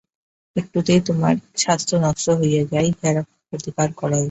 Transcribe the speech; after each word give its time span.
একটুকুতেই 0.55 1.01
তোমার 1.01 1.33
স্বাসথ্য 1.57 1.91
নষ্ট 1.97 2.25
হইয়া 2.39 2.63
যায়, 2.71 2.87
ইহার 2.87 3.15
একটা 3.15 3.35
প্রতিকার 3.49 3.89
করা 3.93 4.09
উচিত। 4.09 4.19